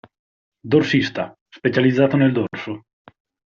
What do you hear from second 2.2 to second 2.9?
dorso.